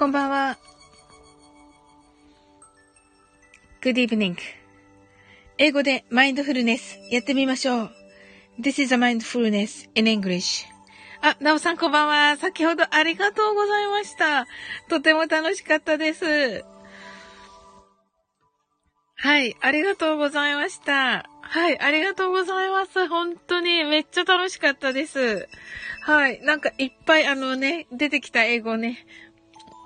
[0.00, 0.56] こんばんは。
[3.82, 4.34] Good evening.
[5.58, 7.90] 英語でマインドフルネスやってみましょう。
[8.58, 10.64] This is a mindfulness in English.
[11.20, 12.38] あ、なおさんこんばんは。
[12.38, 14.46] 先ほどありがとうございました。
[14.88, 16.64] とても楽しかったです。
[19.16, 21.28] はい、ありがとうございました。
[21.42, 23.06] はい、ありがとうございます。
[23.06, 25.46] 本当にめっちゃ楽しかったです。
[26.06, 29.04] はい、なんかいっぱいあのね、出てきた英語ね、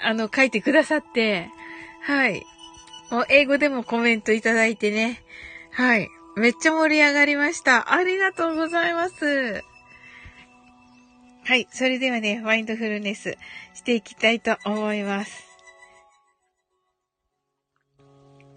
[0.03, 1.51] あの、書いてくださって、
[2.03, 2.45] はい。
[3.11, 5.23] もう英語でもコメントいただいてね、
[5.70, 6.09] はい。
[6.37, 7.93] めっちゃ盛り上がりました。
[7.93, 9.62] ありがとうございます。
[11.45, 11.69] はい。
[11.70, 13.37] それではね、マインドフルネス
[13.75, 15.45] していきたいと思います。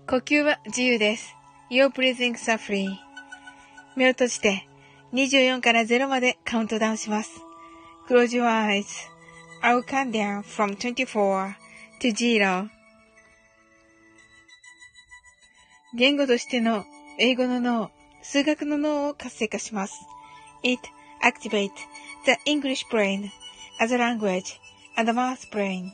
[0.08, 1.36] 呼吸は自由です。
[1.70, 2.88] Your breathing are free.
[3.98, 4.68] 目を閉じて
[5.14, 7.42] 24から0までカウントダウンします。
[8.08, 8.86] Close your eyes.
[9.62, 11.56] I'll count down from 24
[12.02, 12.70] to 0.
[15.96, 16.86] 言語としての
[17.18, 17.92] 英語の脳、
[18.22, 19.96] 数学の脳を活性化します。
[20.64, 20.82] It
[21.24, 21.72] activates
[22.26, 23.30] the English brain
[23.80, 24.60] as a language
[24.96, 25.92] and a math brain.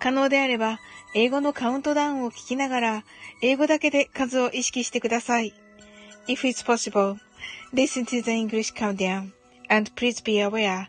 [0.00, 0.80] 可能であれば、
[1.14, 3.04] 英語のカウントダウンを聞きながら、
[3.40, 5.52] 英語だけで数を意識してください。
[6.28, 7.18] If it's possible,
[7.72, 9.30] listen to the English countdown
[9.68, 10.88] and please be aware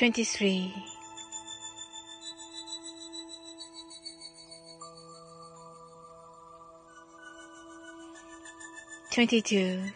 [0.00, 0.72] 23
[9.10, 9.92] 22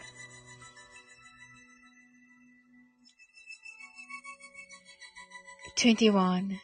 [5.75, 6.59] 21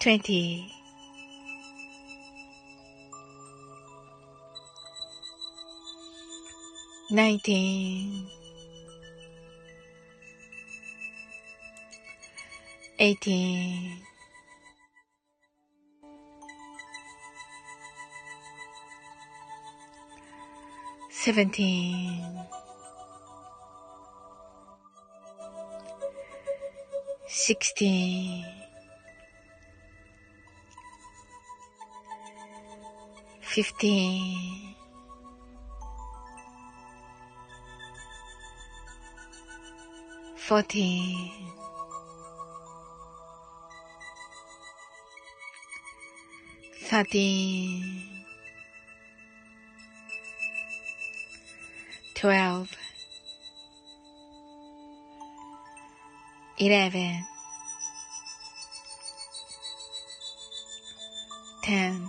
[0.00, 0.72] 20
[7.10, 8.41] 19
[13.02, 13.98] 18
[21.10, 22.22] 17
[27.26, 28.44] 16
[33.40, 34.76] 15
[40.36, 41.61] 14
[46.92, 48.02] 13
[52.14, 52.76] 12
[56.58, 57.24] 11
[61.62, 62.08] 10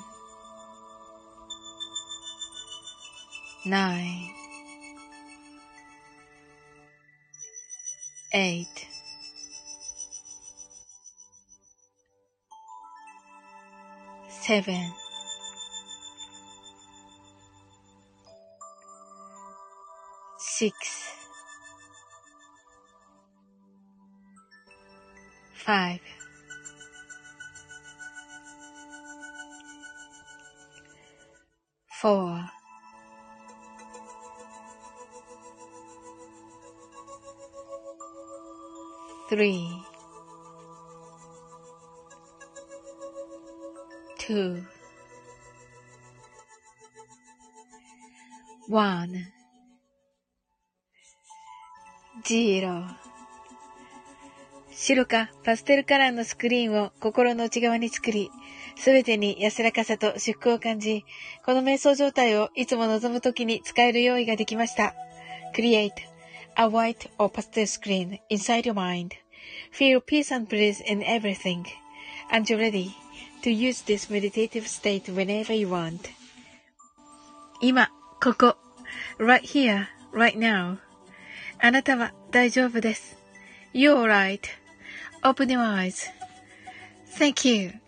[3.66, 4.34] 9
[8.34, 8.88] eight,
[14.46, 14.92] seven,
[20.38, 21.16] six,
[25.54, 26.02] five,
[32.02, 32.50] four,
[39.30, 39.83] three,
[44.34, 44.64] two,
[48.68, 49.28] one,
[52.26, 52.84] zero
[54.72, 58.32] 白かパステルカラーのスクリーンを心の内側に作り、
[58.76, 61.06] すべてに安らかさと祝福を感じ、
[61.46, 64.96] この瞑想状態をいつも望むときに使える用意ができました。
[65.56, 65.92] Create
[66.56, 69.12] a white or pastel screen inside your mind
[69.72, 71.66] feel peace and bliss in everything,
[72.32, 72.96] and you're ready
[73.44, 76.10] to use this meditative state whenever you want.
[77.62, 77.90] 今、
[78.22, 78.58] ここ、
[79.20, 80.78] right here, right now.
[81.60, 83.18] あなたは大丈夫です。
[83.74, 85.60] You're right.Open your
[87.18, 87.84] eyes.Thank you.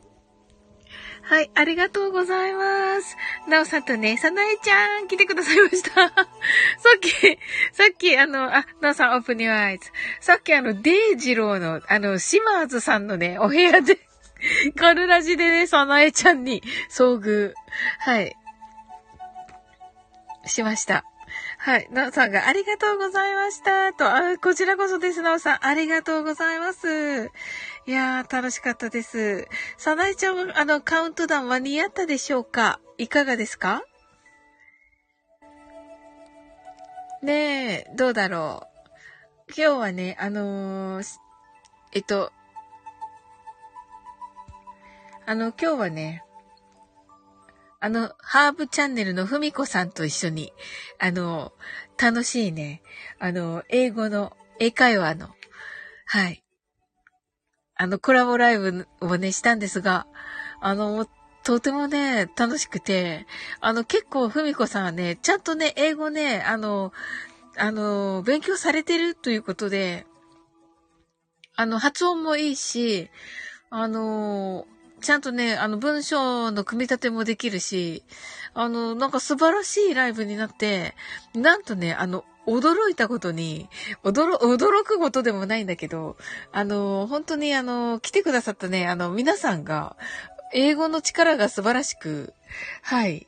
[1.27, 3.17] はい、ありがとうございます。
[3.49, 5.89] なおさんとね、さなえちゃん、来てくださいました。
[6.13, 6.13] さ
[6.97, 7.11] っき、
[7.71, 9.89] さっき、あの、あ、なおさん、オープニュアイズ。
[10.19, 14.04] さっきあの、デイジローの、あの、シマーズさんのね、お部屋で
[14.75, 17.53] カルラジでね、さなえちゃんに遭遇。
[17.99, 18.35] はい。
[20.45, 21.03] しました。
[21.57, 21.87] はい。
[21.89, 23.91] なおさんがありがとうございました。
[23.93, 25.65] と、あ、こちらこそです、なおさん。
[25.65, 27.31] ありがとうございます。
[27.87, 29.47] いやー、楽しかったです。
[29.77, 32.79] さなえちゃんは、あの、カウントダウン間に合ったでしょうか？
[32.97, 33.83] いかがですか？
[37.23, 38.67] ねえ、どうだろ
[39.49, 39.53] う。
[39.57, 41.17] 今日はね、あのー、
[41.93, 42.31] えっと、
[45.27, 46.23] あの、今日はね、
[47.79, 50.53] あの、ハーブチャンネルのふみこさんと一緒に、
[50.99, 51.51] あの、
[51.99, 52.83] 楽しいね、
[53.17, 55.29] あの、英語の、英会話の、
[56.05, 56.43] はい、
[57.75, 60.05] あの、コラボライブをね、したんですが、
[60.61, 61.07] あの、
[61.43, 63.25] とてもね、楽しくて、
[63.61, 66.93] あの、結構、ふみこさんはね、ちゃんとね、英語ね、あの、
[67.57, 70.05] あの、勉強されてるということで、
[71.55, 73.09] あの、発音もいいし、
[73.71, 74.67] あの、
[75.01, 78.03] ちゃんとね、あの、文章の組み立てもできるし、
[78.53, 80.95] あの、なんか素晴らしいライブになって、
[81.33, 83.69] なんとね、あの、驚いたことに、
[84.03, 86.15] 驚、驚くことでもないんだけど、
[86.51, 89.95] あの、本当にあの、来てくださったね、あの、皆さんが、
[90.53, 92.33] 英語の力が素晴らしく、
[92.81, 93.27] はい、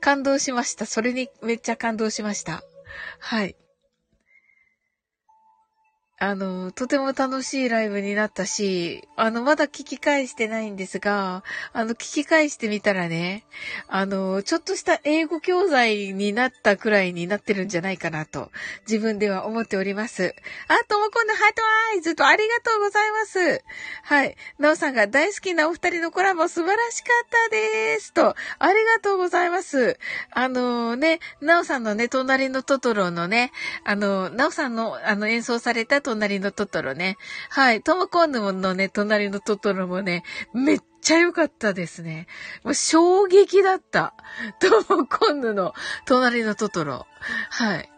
[0.00, 0.86] 感動しました。
[0.86, 2.62] それにめっちゃ感動しました。
[3.18, 3.56] はい。
[6.18, 13.44] あの、とても楽しいライブになったし、あの、まだ聞き返してないんですが、あの、聞き返してみたらね、
[13.86, 18.50] あの、ちょっとした英語教材になったくらいになってるんじゃないかなと、
[18.88, 20.34] 自分では思っております。
[20.68, 23.62] あ、ともこんのハートアイズとありがとうございます。
[24.04, 24.36] はい。
[24.58, 28.14] なおさんが大好きなお二人のコラボ素晴らしかったです。
[28.14, 29.98] と、ありがとうございます。
[30.30, 33.52] あのね、なおさんのね、隣のトトロのね、
[33.84, 37.16] あの、なおさんの、あの、演奏された隣のトトロね。
[37.50, 37.82] はい。
[37.82, 40.22] トモコンヌのね、隣のトトロもね、
[40.54, 42.28] めっちゃ良かったですね。
[42.62, 44.14] もう衝撃だった。
[44.60, 45.74] トモコンヌの
[46.06, 47.06] 隣のトトロ。
[47.50, 47.90] はい。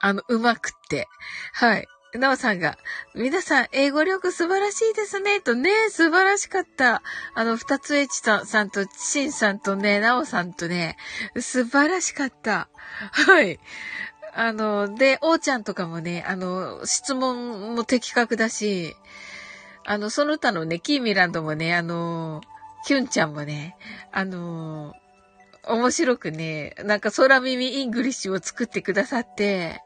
[0.00, 1.08] あの、うまくって。
[1.52, 1.88] はい。
[2.16, 2.78] なおさんが、
[3.16, 7.02] 皆さん、英語力素晴らしいですね、とね、素晴らしかった。
[7.34, 10.96] あの、二つエチさんと、シンさんとね、なおさんとね、
[11.40, 12.68] 素晴らしかった。
[13.10, 13.58] はい。
[14.36, 18.96] あの、で、おーちゃんとかもね、あの、質問も的確だし、
[19.84, 22.40] あの、その他のね、キーミランドもね、あの、
[22.84, 23.76] キュンちゃんもね、
[24.12, 24.92] あの、
[25.66, 29.82] 面白くね、なんか空耳 English を作ってくださって、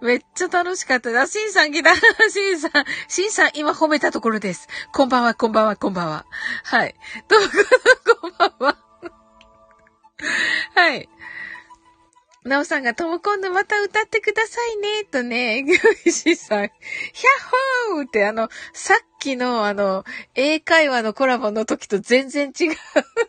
[0.00, 1.10] めっちゃ楽しかった。
[1.20, 1.94] あ、シンさん来た。
[2.30, 2.70] シンさん、
[3.06, 4.66] シンさん今褒めたところです。
[4.92, 6.26] こんばんは、こんばんは、こんばんは。
[6.64, 6.94] はい。
[7.28, 7.46] どうも、
[8.20, 8.76] こんばんは。
[10.74, 11.08] はい。
[12.44, 15.76] なおさんが、とも今度また歌ってくださいね、とね、ぎょ
[16.10, 20.04] しさん、ヒャッホーってあの、さっきのあの、
[20.34, 22.64] 英会話のコラボの時と全然違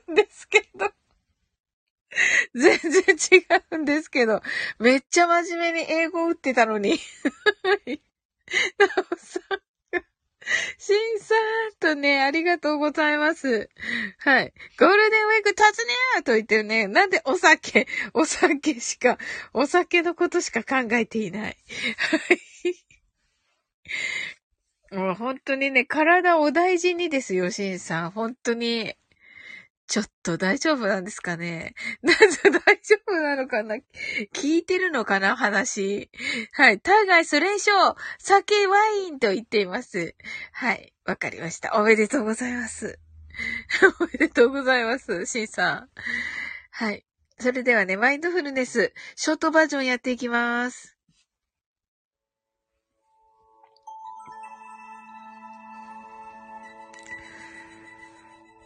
[0.09, 0.91] うんですけど。
[2.53, 4.41] 全然違うんですけど、
[4.79, 6.91] めっちゃ真面目に英語打ってたのに。
[6.91, 6.97] な
[9.11, 9.70] おさん。
[10.77, 13.69] シンさんとね、ありがとうございます。
[14.19, 14.53] はい。
[14.77, 15.63] ゴールデンウィーク突
[16.17, 19.17] 入と言ってるね、なんでお酒、 お酒しか、
[19.53, 21.57] お酒のことしか考えていない。
[21.97, 22.39] はい。
[24.95, 28.11] もう本当にね、体を大事にですよ、シンさん。
[28.11, 28.93] 本当に。
[29.91, 31.75] ちょっと大丈夫なんですかね？
[32.01, 33.75] なんで大丈夫なのかな？
[34.33, 35.35] 聞いてるのかな？
[35.35, 36.09] 話。
[36.53, 36.79] はい。
[36.79, 40.15] タイガイス連勝酒ワインと言っています。
[40.53, 40.93] はい。
[41.03, 41.75] わかりました。
[41.75, 42.99] おめでとうございます。
[43.99, 45.25] おめでとうございます。
[45.25, 45.89] シンさん。
[46.69, 47.05] はい。
[47.37, 50.90] それではね、マインドフルネス、ショートバージョンやっていきます。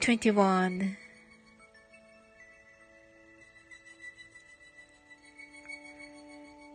[0.00, 0.96] 21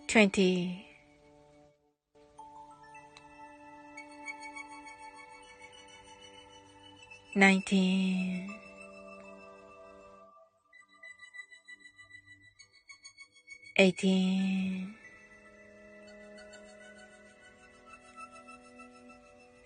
[0.08, 0.86] 20
[7.36, 8.48] 19
[13.78, 14.96] 18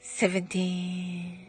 [0.02, 1.49] 17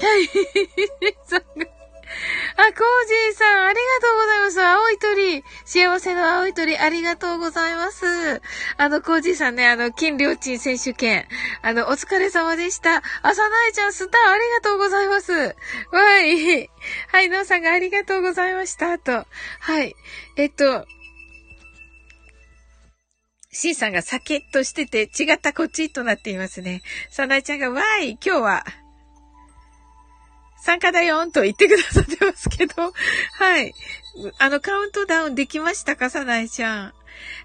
[0.00, 1.68] はい。
[2.56, 4.62] あ、コージーさん、ありがとうございます。
[4.62, 5.44] 青い鳥。
[5.64, 8.40] 幸せの青い鳥、ありがとうございます。
[8.76, 11.26] あの、コージーさんね、あの、金良鎮選手権。
[11.62, 13.02] あの、お疲れ様でした。
[13.22, 15.32] 朝なえちゃん、スター、ありがとうございます。
[15.32, 15.52] は
[16.22, 16.70] い。
[17.08, 18.98] はい、ノーさんがありがとうございました。
[18.98, 19.26] と。
[19.60, 19.94] はい。
[20.36, 20.86] えっと、
[23.50, 26.82] シンさんがサケッとしてて違ったこっちとなっていますね。
[27.10, 28.64] サナイちゃんが、わーい、今日は、
[30.60, 32.92] 参加だよんと言ってくださってますけど、
[33.32, 33.74] はい。
[34.38, 36.94] あの、カウントダウンできましたかさないちゃん。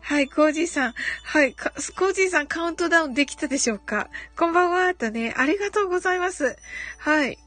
[0.02, 0.94] はい、コージーさん。
[1.24, 4.10] はい、コージーさんカウントダウンできたでしょうか？
[4.38, 6.58] こんばんは、とね、ありがとうございます。
[7.00, 7.38] はい。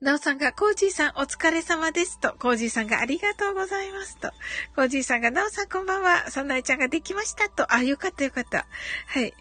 [0.00, 4.32] なおさんが、コージーさんお疲れ様ですと、コージーさんがありがとうございますと、
[4.74, 8.66] コージーさんが、なおさんこんばんは、さなえちゃんができましたと、あ、よかったよかった。
[9.06, 9.32] はい。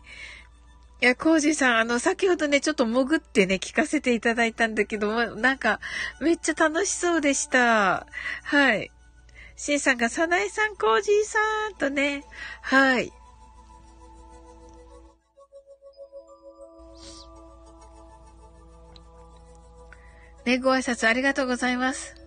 [1.02, 5.80] いや、コージーさん、あの、先ほどね、ちょっと潜ってね、聞かせていただいたんだけど、なんか、
[6.20, 8.06] めっちゃ楽しそうでした。
[8.44, 8.92] はい。
[9.56, 11.40] シンさんが、サナエさん、コージーさ
[11.70, 12.24] んとね、
[12.62, 13.12] はい。
[20.46, 22.21] ね、ご挨拶ありがとうございます。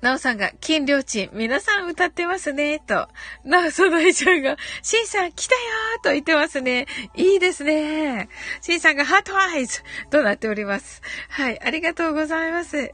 [0.00, 3.08] なおさんが、金良鎮、皆さん歌ってますね、と。
[3.44, 6.86] なお、そのえちゃんが、しんさん来たよーと言ってますね。
[7.16, 8.28] いいですね。
[8.60, 11.02] しんさんが、ハートアイズとなっております。
[11.30, 12.92] はい、ありがとうございます。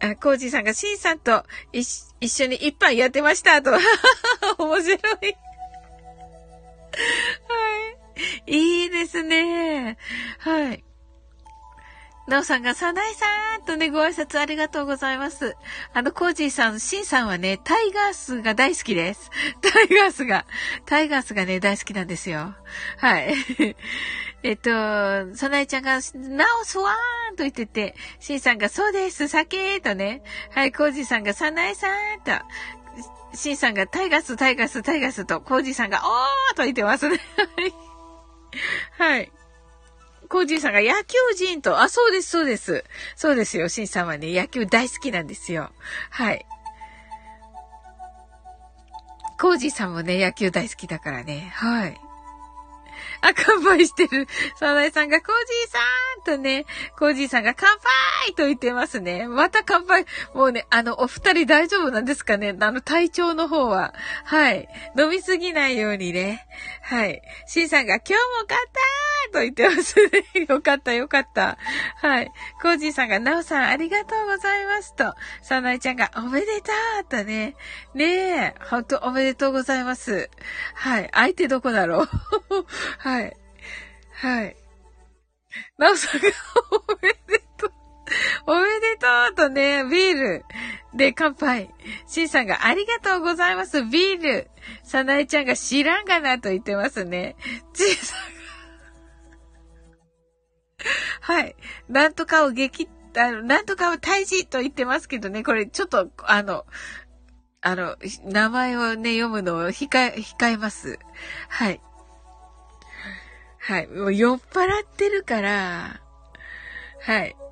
[0.00, 1.84] あ、コージーさんが、しんさんと一
[2.28, 3.72] 緒に一杯やってました、と。
[4.58, 4.98] 面白い。
[4.98, 5.00] は
[8.46, 8.52] い。
[8.52, 9.96] いいですね。
[10.38, 10.84] はい。
[12.30, 13.26] なおさんが、さなえさ
[13.58, 15.56] んとね、ご挨拶ありがとうございます。
[15.92, 19.30] あの、コージーさん、シンさんはね、タイガースが大好きです。
[19.60, 20.46] タイガースが、
[20.86, 22.54] タイガースがね、大好きなんですよ。
[22.98, 23.34] はい。
[24.44, 24.70] えっと、
[25.34, 30.22] さなえちゃんが、なおすわーんと言ってて、シンさんが、そうです、酒とね。
[30.52, 32.30] はい、コージーさんが、さなえさんと。
[33.34, 37.18] シンさんが、タイガース、タイガース、タイガースと、コージーさんが、おーと言ってますね。
[38.98, 39.32] はい。
[40.30, 42.84] コージーさんが野球人と、あ、そうです、そうです。
[43.16, 43.68] そうですよ。
[43.68, 45.72] シンさんはね、野球大好きなんですよ。
[46.08, 46.46] はい。
[49.40, 51.50] コージーさんもね、野球大好きだからね。
[51.56, 52.00] はい。
[53.22, 54.26] あ、乾杯してる。
[54.56, 55.78] サナエさんが、コージーさ
[56.32, 56.64] んとね、
[56.98, 57.68] コージーさんが乾
[58.24, 59.26] 杯と言ってますね。
[59.28, 60.06] また乾杯。
[60.34, 63.94] もうね、あの、お二人大丈夫なんですかねあの、体調の方は。
[64.24, 64.68] はい。
[64.98, 66.46] 飲みすぎないようにね。
[66.82, 67.22] はい。
[67.46, 68.80] シンさんが、今日も勝った
[69.32, 70.46] と言ってますね。
[70.48, 71.58] よかった、よかった。
[71.96, 72.32] はい。
[72.62, 75.14] コージーさんが、ナオさんありがとうございますと。
[75.42, 76.72] サナエちゃんが、おめでと
[77.02, 77.54] うとね。
[77.94, 80.30] ねえ、ほんとおめでとうございます。
[80.74, 81.10] はい。
[81.12, 82.08] 相手どこだろう
[82.98, 83.09] はい。
[83.10, 83.36] はい。
[84.12, 84.56] はい
[85.78, 86.28] なおさんが
[86.70, 87.72] おめでとう。
[88.46, 90.44] おめでとうとね、ビール。
[90.94, 91.70] で、乾杯。
[92.06, 94.50] シンさんがありがとうございます、ビール。
[94.84, 97.34] サナエちゃんが知らんがなと言ってますね。
[97.72, 98.40] チンさんが
[101.20, 101.56] はい。
[101.88, 106.64] なんとかを激、あの、なんとかを退治と言ってますけどね、これちょっと、あの、
[107.60, 110.98] あの、名前をね、読むのを控え、控えます。
[111.48, 111.80] はい。
[113.60, 113.86] はい。
[113.88, 116.00] もう酔っ払ってるから、
[117.02, 117.36] はい。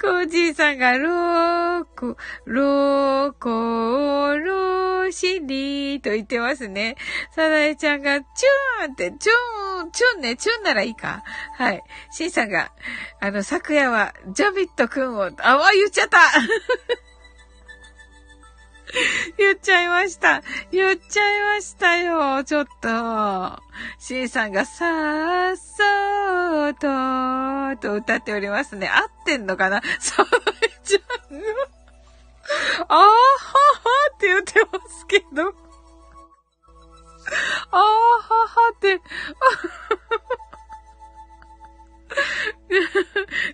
[0.00, 6.96] コージーさんが、ローコ、ローコーローシリーと言ってますね。
[7.34, 11.22] サナエちゃんが、チューンって、チューン、チューンね、チューンならいいか。
[11.54, 11.82] はい。
[12.10, 12.72] シンさんが、
[13.20, 16.18] あの、昨夜は、ジャビットくんを、あ、わ、言っちゃった
[19.38, 20.42] 言っちゃいました。
[20.70, 22.44] 言っちゃいましたよ。
[22.44, 23.62] ちょっと。
[23.98, 28.88] シンさんがさっそーと、と歌っておりますね。
[28.88, 29.82] 合ってんのかな？
[30.00, 30.28] それ
[30.84, 31.44] ちゃんの。
[32.88, 33.10] あーはは
[34.14, 35.48] って言ってますけど。
[37.72, 39.00] あーははって。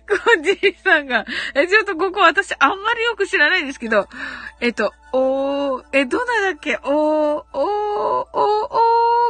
[0.07, 4.07] コンジーさんが、え、ちょっとここ私あんまりよく知らないんですけど、
[4.61, 6.77] えっと、おー、え、どんなだっけ？
[6.77, 8.69] おー、おー、おー、お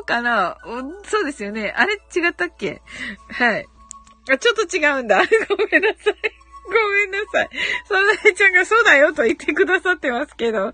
[0.04, 0.58] ーかな？
[1.06, 1.74] そうですよね。
[1.76, 2.82] あれ違ったっけ？
[3.30, 3.68] はい。
[4.32, 5.22] あ、ちょっと違うんだ。
[5.50, 6.16] ごめんなさい。
[6.66, 7.50] ごめんなさい。
[7.86, 10.74] そなえちゃんがそうだよと言ってくださってますけど、オッ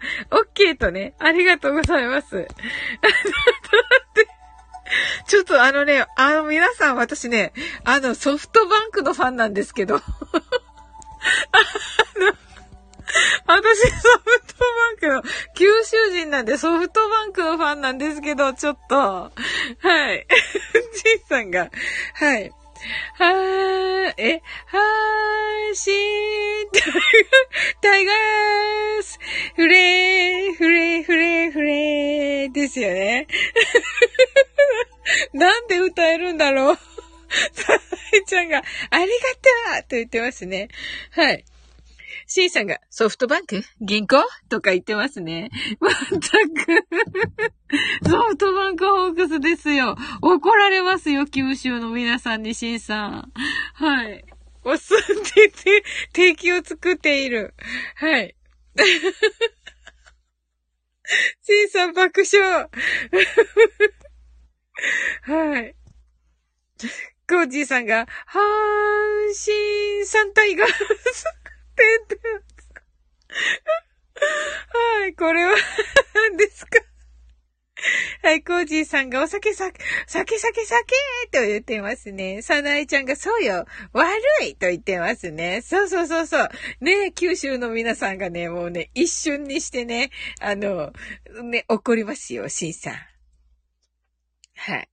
[0.54, 2.36] ケーとね、ありがとうございます。
[2.38, 2.48] だっ
[4.14, 4.28] て、
[5.28, 10.04] ちょっとあのね、あの皆さん私ね、あのソフトバンクのファンなんですけど、 あの、
[13.46, 15.24] 私ソフトバンクの、
[15.56, 19.32] 九州人なんでソフトバンクのファンなんですけど、ちょっと、は
[20.14, 20.28] い。
[21.04, 21.70] じいさんが、
[22.14, 22.52] はい。
[23.16, 25.94] はー、え、はーしー、
[27.82, 29.20] タイガース、
[29.56, 33.28] フレー、フレー、フレー、フレー、ですよね。
[35.34, 36.78] なんで歌えるんだろう。
[37.54, 40.70] さいちゃんが、ありがとうと言ってますね。
[41.12, 41.46] はい。
[42.32, 43.64] C さんが、ソフトバンク？
[43.82, 44.24] 銀行？
[44.50, 45.50] とか言ってますね。
[45.80, 46.20] まったく
[48.08, 49.98] ソフトバンクホークスですよ。
[50.22, 53.34] 怒られますよ、九州の皆さんに C さん。
[53.74, 54.24] はい。
[54.64, 57.56] おすんでて、定期を作っている。
[57.96, 58.36] はい。
[61.42, 62.70] C さん爆笑。
[65.24, 65.76] はい。
[67.28, 70.66] コージーさんが、はーしー三体が
[72.08, 72.34] てんてん。
[75.02, 75.56] はい、これは
[76.14, 76.80] 何ですか？
[78.24, 79.72] はい、コージーさんがお酒さ、
[80.06, 80.96] 酒酒酒
[81.32, 82.42] と言ってますね。
[82.42, 84.10] サナイちゃんがそうよ、悪
[84.44, 85.62] いと言ってますね。
[85.62, 86.50] そうそうそうそう。
[86.82, 90.12] ね九州の皆さんがね、もうね、一瞬にしてね、
[90.42, 90.92] あの、
[91.42, 92.96] ね、怒りますよ、シンさん。
[94.56, 94.90] はい。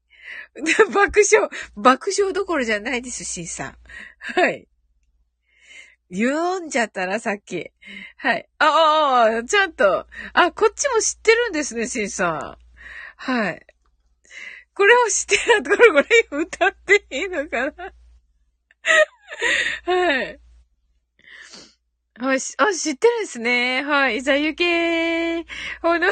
[0.95, 3.77] 爆笑、爆笑どころじゃないです、シンさん。
[4.19, 4.69] はい。
[6.13, 7.71] 読んじゃったな、さっき。
[8.17, 8.49] はい。
[8.59, 10.07] ああ、ちゃんと。
[10.33, 12.59] あ、こっちも知ってるんですね、シンさん。
[13.17, 13.67] はい。
[14.75, 17.73] これを知ってるところ、これ歌っていいのかな
[19.85, 20.41] はい。
[22.19, 23.83] はい、あ、知ってるんですね。
[23.83, 24.19] はい。
[24.19, 25.45] いざゆけー。
[25.83, 26.09] ほの、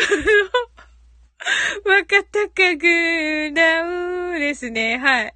[1.85, 3.83] 若隆ぐら
[4.31, 4.99] うですね。
[4.99, 5.35] はい。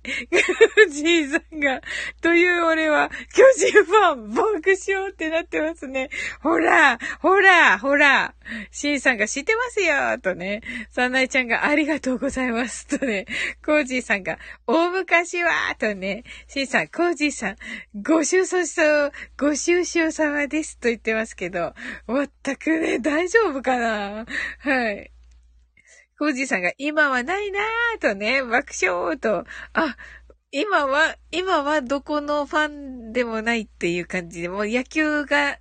[0.90, 1.80] じいさんが、
[2.20, 4.44] という俺は、巨人ファン、爆
[4.86, 6.10] 笑ってなってますね。
[6.42, 8.34] ほら、ほら、ほら、
[8.70, 10.62] しんさんが知ってますよ、とね。
[10.90, 13.26] さなえちゃんがありがとうございます、とね。
[13.64, 16.24] コージーさんが、大昔は、とね。
[16.46, 17.56] しんさん、コージーさん、
[18.02, 21.74] ご愁傷そう、ご愁傷様です、と言ってますけど、
[22.08, 24.26] 全くね、大丈夫かな
[24.60, 25.10] はい。
[26.18, 29.96] コージーさんが、今はないなぁとね、爆笑と、あ、
[30.50, 35.58] 今は、今はどこのファンでもないっていう感じで、もう野球が、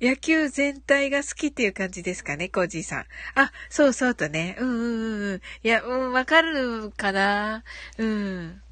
[0.00, 3.06] 野球全体が好きっていう感じですかね、コージーさん。
[3.36, 4.56] あ、そうそうとね。
[4.58, 5.40] うんうんうん。
[5.62, 7.62] いや、うん、わかるかな。
[7.98, 8.62] うん。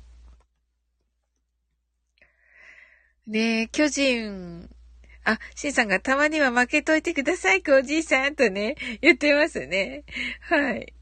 [3.29, 4.68] ねえ、巨人、
[5.24, 10.05] あ、シンさんがたまには負けといてください、コージーさんとね、言ってますね。
[10.40, 10.98] はい。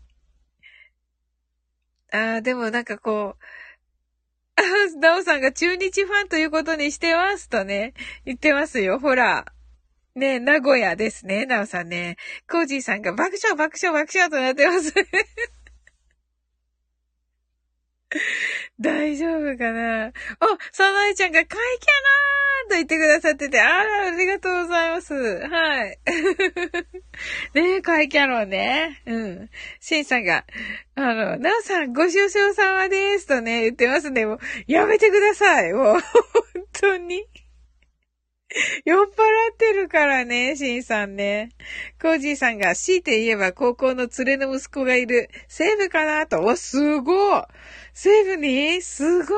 [2.17, 3.43] ああ、でもなんかこう、
[4.57, 4.63] あ、
[5.01, 7.93] ダオさんが中日ファンということにしてますとね、
[8.25, 8.99] 言ってますよ。
[8.99, 9.45] ほら。
[10.15, 12.17] ね名古屋ですね、ナオさんね。
[12.51, 14.95] コージーさんが爆笑爆笑爆笑となってます。
[18.81, 20.09] 大丈夫かな？
[20.09, 20.13] お、
[20.73, 25.15] サナエちゃんが、怪キャラーと言ってくださってて、あら、ありがとうございます。
[25.15, 25.99] はい。
[27.55, 29.03] ねえ、怪キャロね。
[29.07, 29.51] うん。
[29.81, 30.45] シンさんが、
[30.95, 34.25] あの、ナオさん、ご愁傷様ですとね、言ってますね。
[34.25, 35.73] もう、やめてください。
[35.73, 36.01] もう、本
[36.73, 37.27] 当に。
[38.85, 41.51] 酔っ払ってるからね、シンさんね。
[42.01, 46.43] コージーさんが、強いて言えば高校の連れの息子がいる、セーブかなと。
[46.43, 47.43] わ、すごい
[47.99, 48.83] セーブに？
[48.83, 49.37] すごい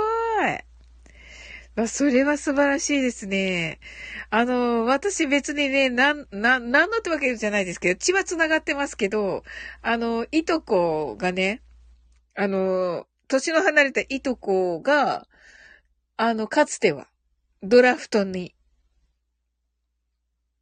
[1.77, 3.79] まあそれは素晴らしいですね。
[4.31, 9.44] あの、私別にね、なん、なん、なんのってわけじゃないですけど、血は繋がってますけど、
[9.81, 11.62] あの、いとこがね、
[12.35, 15.29] あの、年の離れたいとこが、
[16.16, 17.07] あの、かつては、
[17.62, 18.57] ドラフトに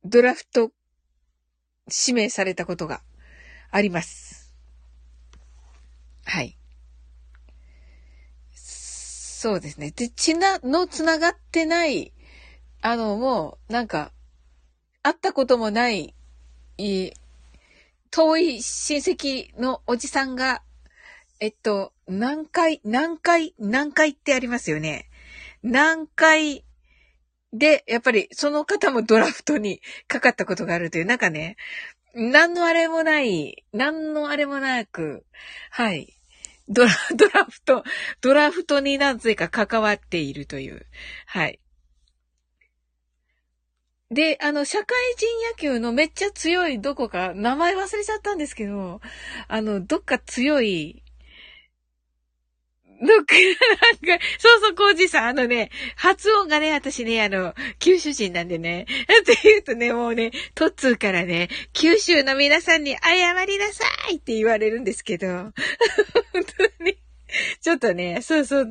[0.05, 0.71] ドラフト
[2.07, 3.01] 指名されたことが
[3.71, 4.55] あります。
[6.27, 6.59] はい。
[9.37, 9.91] そうですね。
[9.91, 12.11] で、血な、の繋がってない、
[12.81, 14.11] あの、もう、なんか、
[15.03, 16.15] 会ったこともない、
[16.79, 17.11] い
[18.11, 20.63] 遠い親戚のおじさんが、
[21.39, 25.11] えっと、何回、何回、何回ってありますよね。
[25.63, 26.65] 何回
[27.53, 31.59] で、やっぱりその方もドラフトに かかったことがあるという、なんかね、
[32.15, 35.27] 何のあれもない、何のあれもなく、
[35.69, 36.17] はい。
[36.69, 37.85] ドラ、ドラフト、
[38.21, 40.87] ドラフトに何故か関わっているという。
[41.27, 41.61] はい。
[44.11, 49.01] で、あの、社会人野球のめっちゃ強いどこか、名前忘れちゃったんですけど、
[49.49, 51.03] あの、どっか強い、
[53.01, 53.35] どっか、
[54.05, 58.87] なんか、そうそう、コージさん、あのね、発音がね、私ね、あの、九州人なんでね、
[59.21, 65.53] って言うとね、もうね、トッツーからね、九州の皆さんに謝りなさいって言われるんですけど、本
[66.79, 66.97] 当に。
[67.61, 68.67] ちょっとね、そうそう、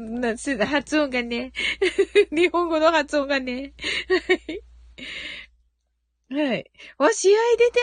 [0.65, 1.51] 発音がね、
[2.31, 3.73] 日本語の発音がね、
[4.07, 6.49] はい。
[6.49, 6.71] はい。
[6.97, 7.79] お、試合出て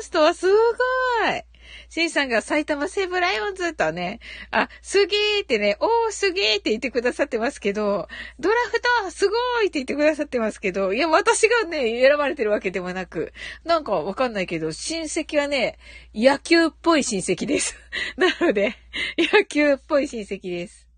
[0.00, 1.51] ますと、すごい
[1.88, 8.08] シンさんが埼玉西武ライオンズとね、あ、すげーってね、おーすげーって言ってくださってますけど、
[8.38, 13.32] ドラフトすごーいって言ってくださってますけど、いや、私がね、選ばれてるわけでもなく、
[13.64, 15.78] なんかわかんないけど、親戚はね、
[16.14, 17.76] 野球っぽい親戚です。
[18.16, 18.76] なので、
[19.18, 20.88] 野球っぽい親戚です。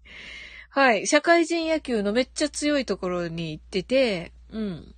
[0.70, 1.06] はい。
[1.06, 4.93] 社会人野球のめっちゃ強いところに行ってて、うん。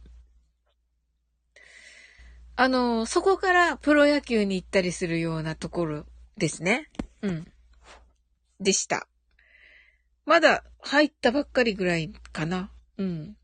[2.57, 6.05] あの、そこからプロ野球に行ったりするようなところ
[6.39, 6.91] ですね。
[7.21, 7.47] うん。
[8.61, 9.07] でした。
[10.25, 12.71] まだ入ったばっかりぐらいかな。
[12.97, 13.37] うん。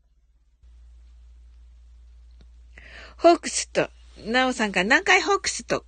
[3.17, 3.89] ホークスと、
[4.25, 5.85] ナオさんが何回ホークスと、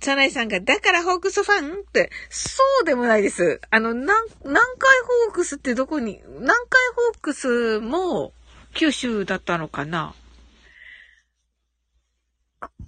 [0.00, 3.60] サナイさんが、だからホークスファンって、そうでもないです。
[3.70, 4.06] あの、何、
[4.44, 6.54] 何回ホークスってどこに、何回
[6.96, 8.32] ホークスも
[8.74, 10.14] 九州だったのかな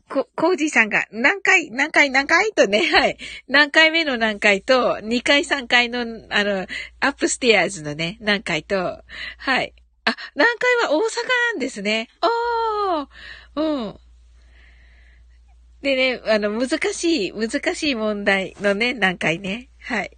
[0.08, 3.18] こ、コージーさんが何回、何回、何回とね、 はい。
[3.46, 6.66] 何回目の何回と、2回3回の、あの、
[7.00, 9.02] upstairs のね、何階と、
[9.36, 9.74] はい。
[10.04, 11.04] あ、南海は大阪
[11.52, 12.08] なんですね。
[12.22, 13.08] おー、
[13.56, 14.00] うん。
[15.82, 19.68] でね、あの、難しい、難しい問題のね、難解ね。
[19.80, 20.16] はい。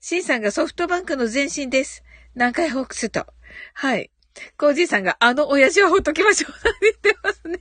[0.00, 2.04] シンさんがソフトバンクの前身です。
[2.34, 3.26] 南海ホークスと。
[3.72, 4.10] はい。
[4.56, 6.52] コージーさんが、あの親父はほっときましょう。
[6.80, 7.60] 言ってますね。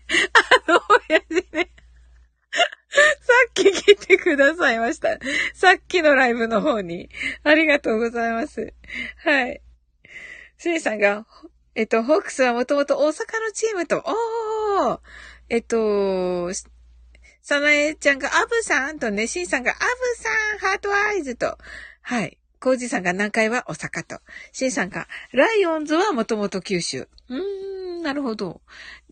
[0.67, 1.71] あの親父ね。
[2.53, 5.17] さっき来てくださいました。
[5.53, 7.09] さっきのライブの方に。
[7.43, 8.73] ありがとうございます。
[9.23, 9.61] はい。
[10.57, 11.25] シンさんが、
[11.75, 14.99] えっと、ホークスはもともと大阪のチームと、おー
[15.49, 16.53] えっと、
[17.41, 19.79] サナエちゃんがアブさんとね、シンさんがアブ
[20.15, 20.29] さ
[20.67, 21.57] ん、 heart eyes と、
[22.01, 22.37] はい。
[22.63, 24.21] コージさんが南海は大阪と、
[24.53, 27.09] シンさんが、ライオンズはもともと九州。
[27.27, 28.61] うーん、なるほど。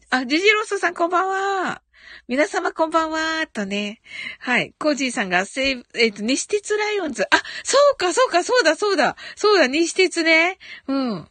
[0.10, 1.82] あ、ジジロースさんこんばんは。
[2.30, 4.00] 皆様こんばんは、とね。
[4.40, 4.74] はい。
[4.80, 7.24] コージーさんが、セーえっ、ー、と、西鉄ライオンズ。
[7.24, 7.28] あ、
[7.66, 9.18] そうか、そうか、そうだ、そうだ。
[9.36, 10.58] そうだ、西鉄ね。
[10.88, 11.28] うん。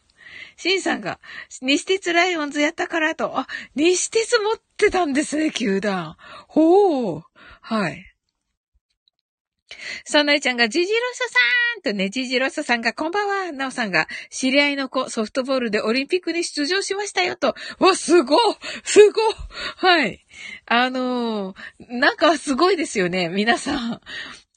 [0.57, 1.19] シンさんが、
[1.63, 6.17] 西鉄ライオンズやったからと、あ、西鉄持ってたんですね、球団。
[6.47, 7.23] ほう。
[7.61, 8.10] はい。
[10.05, 11.39] サナイちゃんが、ジジロソさ
[11.79, 13.51] んとね、ジジロソさんが、こんばんは。
[13.51, 17.55] ナオさんが、知り合いの子、ソフトボールでオリンピックに出場しましたよと。
[17.79, 18.37] わ、すご
[18.83, 19.21] すご
[19.75, 20.25] はい。
[20.65, 21.55] あのー、
[21.89, 24.01] なんかすごいですよね、皆さん。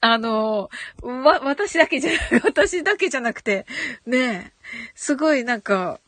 [0.00, 2.12] あのー、わ、私だけじゃ、
[2.44, 3.66] 私だけじゃなくて、
[4.07, 4.53] ね
[4.94, 6.00] すごいなんか、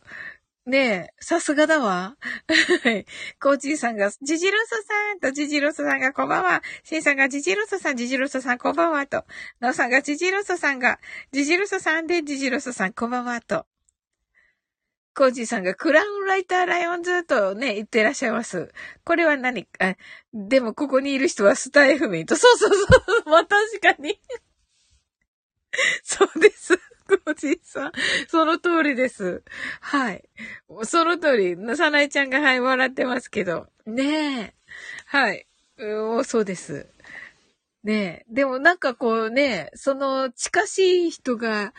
[0.67, 2.17] ねえ、さすがだわ。
[2.83, 3.07] はい。
[3.41, 6.61] コーチーさんが、ジジロソさんとジジロソさんがこんばんは。
[6.83, 9.25] シンさんがジジロソさん、ジジロソさんこんばんはと。
[9.61, 10.99] ナオさんがジジロソさんが、
[11.31, 13.65] ジジロソさんでジジロソさんこんばんはと。
[15.15, 18.73] コージーさんがクラウンライターライオンズとね、言ってらっしゃいます。
[19.05, 19.69] これは何？
[19.79, 19.95] あ、
[20.35, 22.35] でもここにいる人はスタイフミンと。
[22.35, 22.85] そうそうそ
[23.25, 23.31] う。
[23.31, 24.21] まあ確かに
[26.03, 26.79] そうです。
[27.27, 27.93] おじいさん。
[28.29, 29.43] その通りです。
[29.81, 30.29] はい。
[30.85, 33.69] その通り、さなえちゃんが、はい、笑ってますけど。
[33.87, 34.55] ねえ。
[35.07, 35.47] はい。
[35.79, 36.89] うそうです。
[37.85, 38.35] ねえ。
[38.35, 41.73] でもなんかこうね、その近しい人が、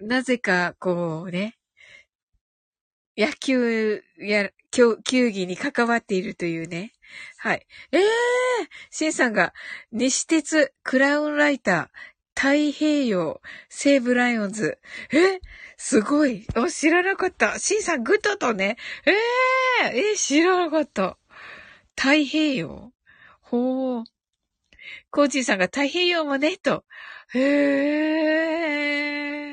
[0.00, 1.58] なぜかこうね、
[3.16, 6.92] 野球や、球技に関わっているというね。
[7.36, 7.66] はい。
[7.92, 8.04] ええー、
[8.90, 9.52] シンさんが、
[9.90, 11.88] 西鉄クラウンライター、
[12.34, 14.78] 太平洋、西武ライオンズ。
[15.12, 15.40] え？
[15.76, 16.46] すごい。
[16.56, 17.58] お、知らなかった。
[17.58, 18.76] シンさん、 good とね。
[19.04, 21.18] えー、え、知らなかった。
[21.96, 22.92] 太平洋
[23.40, 24.04] ほう。
[25.10, 26.84] コーチーさんが太平洋もね、と。
[27.34, 27.38] へ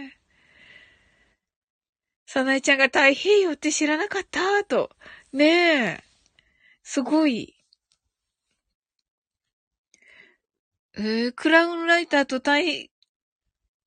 [0.05, 0.09] ー。
[2.25, 4.91] サナイちゃんが太平洋って知らなかった、と。
[5.33, 6.03] ねえ。
[6.83, 7.55] すごい。
[9.93, 10.78] えー、
[11.35, 12.89] クラウンライターと太、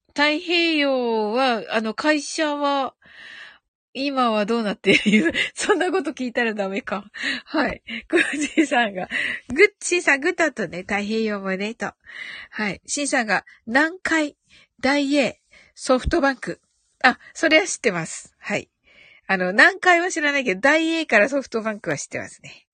[0.08, 2.94] 太平洋は、あの、会社は、
[3.94, 5.32] 今はどうなっている？
[5.54, 7.10] そんなこと聞いたらダメか。
[7.44, 7.82] はい。
[8.10, 9.08] コージーさんが、
[9.52, 11.92] グッチーさん、グッタとね、太平洋もね、と。
[12.50, 12.80] はい。
[12.86, 14.36] シンさんが、南海、
[14.80, 15.40] 大英、
[15.74, 16.60] ソフトバンク。
[17.02, 18.34] あ、それは知ってます。
[18.38, 18.70] はい。
[19.26, 22.66] あの、南海は知らないけど、大英からソフトバンクは知ってますね。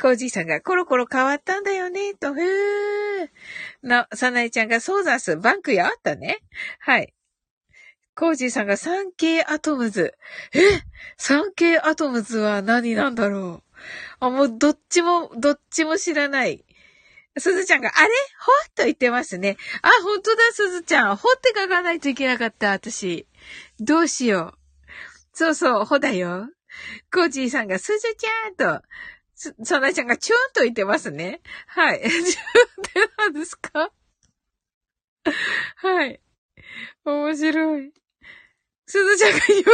[0.00, 3.28] コージーさんがコロコロ変わったんだよね、と、へー。
[3.82, 6.38] な、サナエちゃんがソーザース、バンクやあったね。
[6.80, 7.14] はい。
[8.14, 10.14] コージーさんが産経アトムズ。
[10.54, 10.60] え？
[11.18, 13.62] 産経アトムズは何なんだろ
[14.20, 16.64] うあ、もうどっちも、どっちも知らない。
[17.38, 18.08] すずちゃんが、あれ？
[18.40, 19.58] ほっと言ってますね。
[19.82, 21.16] あ、ほんとだ、すずちゃん。
[21.16, 23.26] ほって書かないといけなかった、私。
[23.80, 24.58] どうしよう。
[25.34, 26.48] そうそう、ほだよ。
[27.12, 28.82] コージーさんが、すずちゃんと、
[29.36, 31.42] そ、そなちゃんがチューンと言ってますね。
[31.66, 32.00] はい。
[32.02, 32.26] チューンっ
[33.06, 33.92] て何ですか？
[35.76, 36.20] はい。
[37.04, 37.92] 面白い。
[38.86, 39.64] すずちゃんが夢見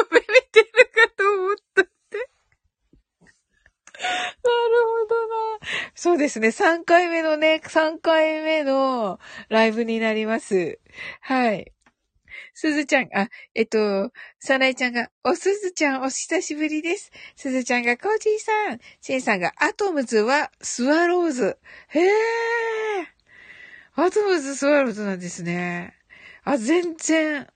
[0.50, 2.30] てるかと思ったって。
[4.00, 4.28] なる
[4.84, 5.60] ほどな。
[5.94, 6.48] そうですね。
[6.48, 10.80] 3回目のね、3回目のライブになります。
[11.20, 11.72] はい。
[12.54, 17.10] すずちゃん、あ、えっと、さなえちゃんが、おすずちゃんお久しぶりです。
[17.34, 18.78] すずちゃんが、コージーさん。
[19.00, 21.58] シンさんが、アトムズはスワローズ。
[21.88, 22.12] へえ。
[23.94, 25.94] アトムズスワローズなんですね。
[26.44, 27.46] あ、全然、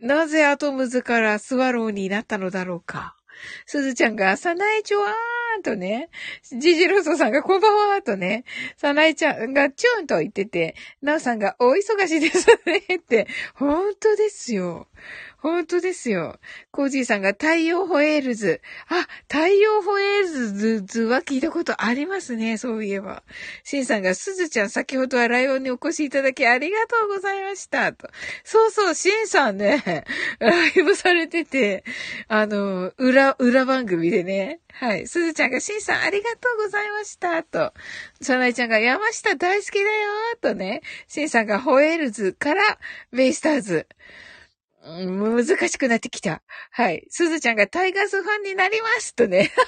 [0.00, 3.13] なぜアトムズからスワローになったのだろうか。
[3.66, 6.10] すずちゃんが、さなえちょわーんとね、
[6.52, 8.44] ジジロソさんがこんばんはとね、
[8.76, 14.88] さなえちゃんがチューンと言ってて、なおさんがお忙しいですねって、ほんとですよ。
[15.44, 16.40] 本当ですよ。
[16.70, 18.62] コージーさんが大洋ホエールズ。
[18.88, 22.56] あ、大洋ホエールズは聞いたことありますね。
[22.56, 23.22] そういえば。
[23.62, 27.92] シンさんが、すずちゃん、先ほどはライブにお越しいただきありがとうございました。
[27.92, 28.08] と。
[28.42, 30.04] そうそう、シンさんね、
[30.40, 31.84] ライブされてて、
[32.26, 34.60] あの、裏、裏番組でね。
[34.72, 35.06] はい。
[35.06, 37.42] すずちゃんが、シンさんありがとうございました。
[37.42, 37.74] と。
[38.22, 39.88] サナエちゃんが、山下大好きだよ。
[40.40, 40.80] とね。
[41.06, 42.78] シンさんが、ホエールズから
[43.12, 43.86] ベイスターズ。
[44.84, 46.42] うん難しくなってきた。
[46.70, 47.06] はい。
[47.08, 49.50] すずちゃんがタイガースファンになりますとね。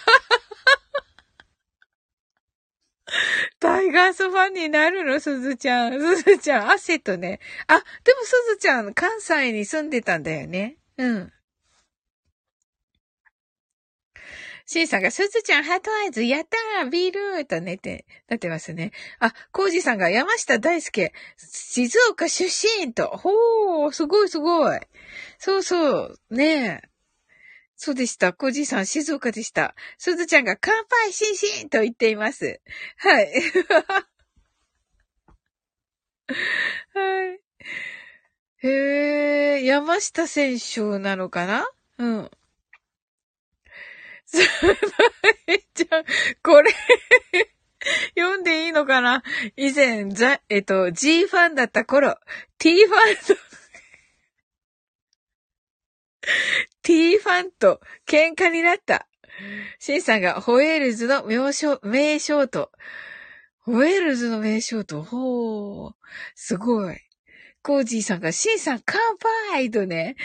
[3.61, 5.92] タイガースファンになるの、すずちゃん。
[6.16, 7.40] すずちゃん、汗とね。
[7.66, 10.76] あ、でもすずちゃん、関西に住んでたんだよね。
[10.98, 11.33] うん。
[14.66, 18.90] シンさんが、すずちゃん、ハートアイズ、やったービールとねてなってますね。
[19.20, 23.07] あ、コージさんが、山下大輔、静岡出身と。
[23.07, 24.81] ほー、すごいすごい。
[25.38, 26.88] そうそう、ねえ。
[27.76, 28.33] そうでした。
[28.33, 29.76] コージさん、静岡でした。
[29.98, 32.61] すずちゃんが、乾杯しんしんと言っています。
[32.96, 33.31] はい。
[36.92, 38.66] はい。
[38.66, 41.68] へえ、山下選手なのかな？
[41.98, 42.31] うん。
[44.27, 44.43] すば
[45.55, 46.05] いちゃん、
[46.43, 46.71] これ
[48.17, 49.23] 読んでいいのかな？
[49.57, 52.19] 以前、ざ、えっと、G ファンだった頃、
[52.59, 52.97] T ファ
[53.33, 53.43] ンと
[56.83, 59.07] T ファンと喧嘩になった。
[59.79, 62.73] シンさんがホエールズの名称、名称と。
[63.61, 65.03] ホエールズの名称と？
[65.03, 65.95] ほー。
[66.35, 66.97] すごい。
[67.62, 69.01] コージーさんが、シンさん乾
[69.53, 70.17] 杯とね。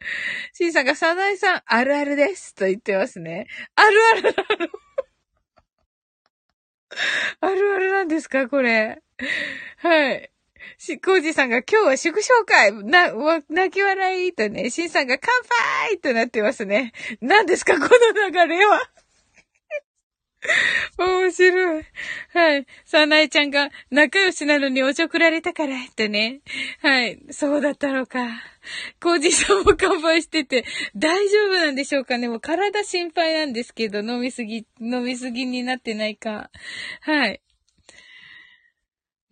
[0.52, 2.54] シンさんが、サナイさん、あるあるです。
[2.54, 3.46] と言ってますね。
[3.74, 4.34] あるあるなの。
[7.40, 9.00] あるあるなんですかこれ。
[9.78, 10.30] はい。
[10.78, 13.12] し、コージさんが今日は祝勝会な、
[13.48, 15.30] 泣き笑いとね、シンさんが乾
[15.88, 16.92] 杯となってますね。
[17.20, 18.80] 何ですかこの流れは。
[20.96, 21.84] 面白い。
[22.32, 22.66] はい。
[22.84, 26.40] さなえちゃんが仲良しなのにおちょくられたからってね。
[26.80, 27.20] はい。
[27.30, 28.42] そうだったのか。
[29.00, 36.50] コージさんも乾杯してて大丈夫なんでしょうかねもう体心配なんですけど、飲みすぎ、飲みすぎになってないか。
[37.02, 37.42] はい。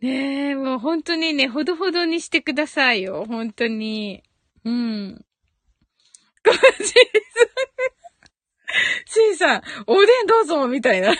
[0.00, 3.24] ねえ、もう本当にね、ほどほどにしてくださいよ。
[3.26, 4.22] 本当に。
[4.64, 5.24] うん。
[6.44, 7.97] コージさん。
[9.06, 11.10] シーさん、おでんどうぞみたいな。
[11.12, 11.18] あ、面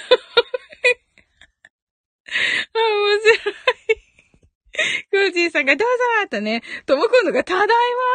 [3.20, 3.38] 白い。
[5.10, 5.94] コージーさんがどうぞ
[6.30, 7.72] とね、ともこんのがただいま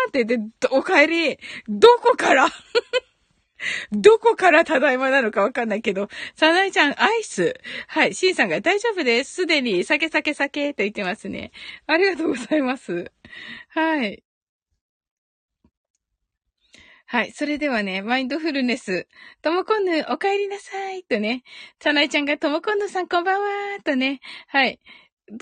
[0.10, 2.48] って言って、お帰り、どこから？
[3.92, 7.56] どこからただいまなのかわかんないけど、さなえちゃん、アイス。
[7.88, 9.34] はい、シンさんが大丈夫です。
[9.34, 11.52] すでに、酒酒酒と言ってますね。
[11.88, 13.12] ありがとうございます。
[13.70, 14.24] はい。
[17.14, 17.32] はい。
[17.32, 19.08] それではね、マインドフルネス。
[19.44, 21.04] ともこんぬ、お帰りなさい。
[21.04, 21.44] とね。
[21.80, 23.48] さなえちゃんがともこんぬさんこんばんは。
[23.86, 24.20] とね。
[24.48, 24.80] はい。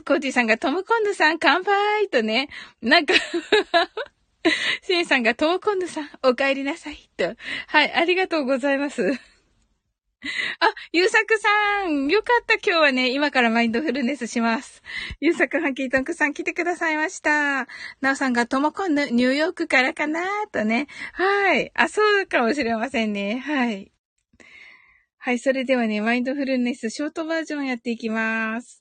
[0.05, 2.10] コーチーさんがともこんぬさん乾杯。
[2.10, 2.49] とね。
[2.81, 3.13] なんか
[4.84, 7.10] シンさんがともこんぬさんお帰りなさい。
[7.15, 7.38] と。
[7.67, 7.93] はい。
[7.93, 9.17] ありがとうございます。
[10.60, 11.49] あ、ゆうさくさ
[11.88, 14.84] んよかった今日はね、今からマインドフルネスします。
[15.19, 17.67] ゆうさくハンキートンクさん来てくださいました。
[18.01, 20.88] なおさんがともこんぬ、ニューヨークからかなとね。
[21.13, 21.71] はい。
[21.73, 23.39] あ、そうかもしれませんね。
[23.39, 23.91] はい。
[25.17, 28.80] はい、それではね、マインドフルネスショートバージョンやっていきます。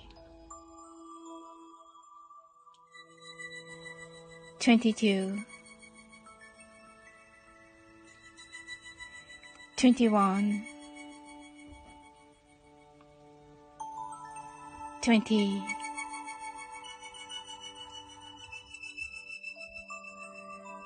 [4.61, 5.43] 22
[9.75, 10.63] 21
[15.01, 15.63] 20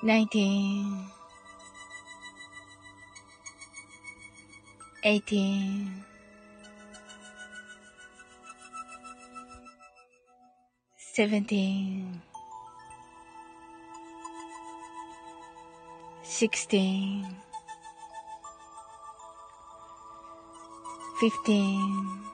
[0.02, 1.10] 19
[5.04, 6.04] 18
[11.14, 12.25] 17
[16.28, 17.24] 16
[21.20, 22.26] 15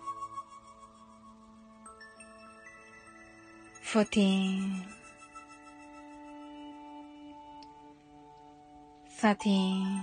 [3.82, 4.86] 14
[9.20, 10.00] 13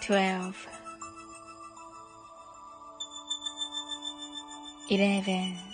[0.00, 0.68] 12
[4.90, 5.73] 11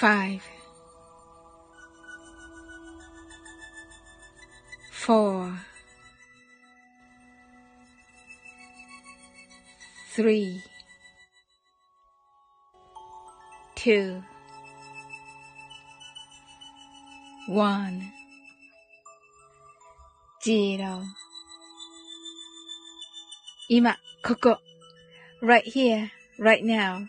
[0.00, 0.40] five,
[4.90, 5.52] four,
[10.16, 10.62] three,
[13.74, 14.22] two,
[17.46, 18.10] one,
[20.42, 21.02] zero
[23.68, 24.56] 今、ここ。
[25.42, 27.06] right here, right now.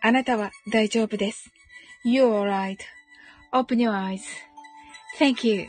[0.00, 1.50] あなたは大丈夫です。
[2.04, 5.68] You're alright.Open your eyes.Thank you.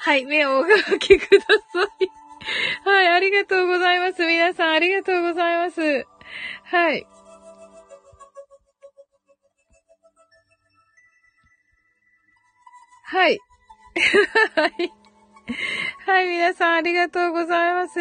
[0.00, 2.10] はい、目をお開けください。
[2.88, 4.24] はい、ありがとうございます。
[4.24, 6.06] 皆さん、ありがとうございます。
[6.64, 7.06] はい。
[13.04, 13.38] はい。
[14.54, 14.92] はい。
[16.06, 17.98] はい、皆さんありがとうございます。
[17.98, 18.00] ど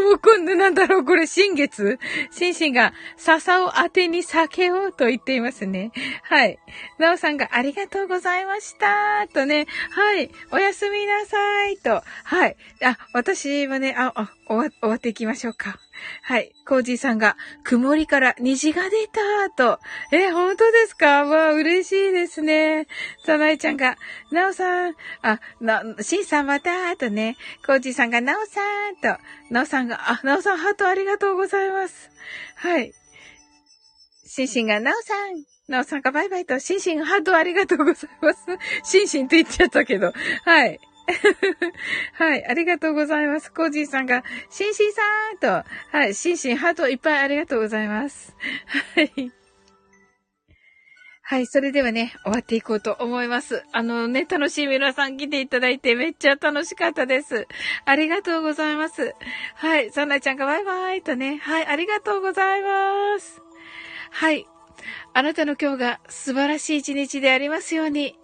[0.00, 1.98] うも今度なんだろうこれ、新月？
[2.30, 5.92] シンシンが笹を当てに酒をと言っていますね。
[6.24, 6.58] はい。
[6.98, 9.26] なおさんがありがとうございました。
[9.32, 9.66] とね。
[9.92, 10.30] はい。
[10.52, 11.78] おやすみなさい。
[11.78, 12.02] と。
[12.24, 12.56] はい。
[12.82, 15.78] あ、私はね、あ、あ、終わ、終わっていきましょうか。
[16.22, 16.52] はい。
[16.66, 19.80] コージーさんが、曇りから虹が出たと。
[20.12, 21.24] え、本当ですか？
[21.24, 22.88] わあ、嬉しいですね。
[23.24, 23.96] さなえちゃんが、
[24.30, 27.36] なおさん、あ、な、しんさんまたとね。
[27.66, 28.60] コージーさんが、なおさ
[28.90, 29.22] んと。
[29.50, 32.10] なおさんが、あ、なおさんハートありがとうございます。
[32.56, 32.92] はい。
[34.26, 35.44] しんしんが、なおさん。
[35.68, 38.46] なおさんがバイバイと、しんしんハートありがとうございます。
[38.84, 40.12] しんしんって言っちゃったけど。
[40.44, 40.80] はい。
[42.14, 43.52] はい、ありがとうございます。
[43.52, 45.02] コージーさんが、シンシンさ
[45.34, 48.34] んと、はい、シンシンハートいっぱいありがとうございます。
[48.94, 49.43] はい。
[51.26, 53.64] はい、それではね、終わっていこうと思います。
[53.72, 57.48] あのね、楽しい皆さん来ていただいてめっちゃ楽しかったです。
[57.86, 59.14] ありがとうございます。
[59.54, 63.40] はい、サンナちゃんがバイバイとね、はい、ありがとうございます。
[64.10, 64.46] はい。
[65.14, 68.18] あなたの今日が素晴らしい一日でありますように。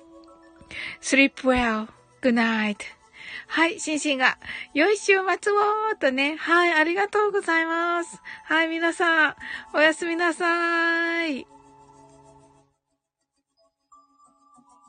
[1.01, 1.89] sleep well.
[2.21, 2.77] good night.
[3.47, 4.37] はい、シンシンが、
[4.75, 8.21] 良い週末をとね、はい、ありがとうございます。
[8.45, 9.37] はい、皆さん、
[9.73, 11.60] おやすみなさーい。